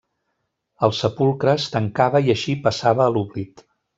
[0.87, 3.65] El sepulcre es tancava i així passava a l'oblit.